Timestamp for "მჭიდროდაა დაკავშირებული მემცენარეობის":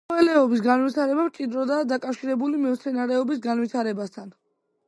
1.27-3.45